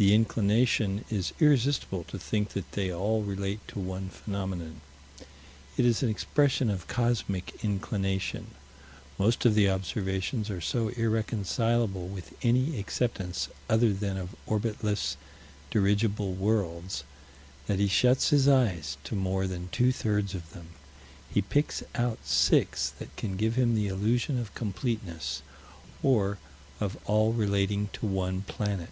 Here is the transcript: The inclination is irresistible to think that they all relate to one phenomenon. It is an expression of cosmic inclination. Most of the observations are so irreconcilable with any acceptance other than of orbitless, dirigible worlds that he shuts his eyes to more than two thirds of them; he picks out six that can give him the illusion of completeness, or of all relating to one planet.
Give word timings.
The 0.00 0.14
inclination 0.14 1.04
is 1.10 1.34
irresistible 1.40 2.04
to 2.04 2.18
think 2.18 2.54
that 2.54 2.72
they 2.72 2.90
all 2.90 3.22
relate 3.22 3.60
to 3.68 3.78
one 3.78 4.08
phenomenon. 4.08 4.80
It 5.76 5.84
is 5.84 6.02
an 6.02 6.08
expression 6.08 6.70
of 6.70 6.88
cosmic 6.88 7.62
inclination. 7.62 8.52
Most 9.18 9.44
of 9.44 9.54
the 9.54 9.68
observations 9.68 10.48
are 10.48 10.62
so 10.62 10.88
irreconcilable 10.88 12.08
with 12.08 12.32
any 12.42 12.78
acceptance 12.78 13.50
other 13.68 13.92
than 13.92 14.16
of 14.16 14.34
orbitless, 14.46 15.18
dirigible 15.70 16.32
worlds 16.32 17.04
that 17.66 17.78
he 17.78 17.86
shuts 17.86 18.30
his 18.30 18.48
eyes 18.48 18.96
to 19.04 19.14
more 19.14 19.46
than 19.46 19.68
two 19.68 19.92
thirds 19.92 20.34
of 20.34 20.54
them; 20.54 20.68
he 21.30 21.42
picks 21.42 21.82
out 21.94 22.20
six 22.24 22.88
that 22.98 23.14
can 23.18 23.36
give 23.36 23.56
him 23.56 23.74
the 23.74 23.88
illusion 23.88 24.38
of 24.38 24.54
completeness, 24.54 25.42
or 26.02 26.38
of 26.80 26.96
all 27.04 27.34
relating 27.34 27.90
to 27.92 28.06
one 28.06 28.40
planet. 28.40 28.88